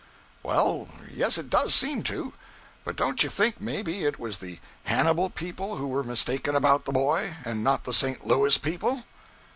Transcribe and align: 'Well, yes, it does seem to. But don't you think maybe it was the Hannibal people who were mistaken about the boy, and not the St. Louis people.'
'Well, 0.41 0.87
yes, 1.13 1.37
it 1.37 1.51
does 1.51 1.75
seem 1.75 2.01
to. 2.05 2.33
But 2.83 2.95
don't 2.95 3.21
you 3.21 3.29
think 3.29 3.61
maybe 3.61 4.03
it 4.03 4.17
was 4.17 4.39
the 4.39 4.57
Hannibal 4.85 5.29
people 5.29 5.77
who 5.77 5.85
were 5.85 6.03
mistaken 6.03 6.55
about 6.55 6.85
the 6.85 6.91
boy, 6.91 7.35
and 7.45 7.63
not 7.63 7.83
the 7.83 7.93
St. 7.93 8.25
Louis 8.25 8.57
people.' 8.57 9.03